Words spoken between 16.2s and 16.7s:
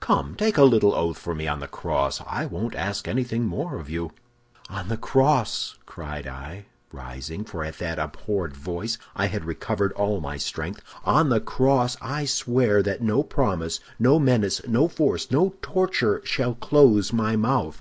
shall